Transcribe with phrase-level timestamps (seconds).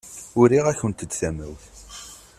[0.39, 1.65] Uriɣ-akent-d tamawt.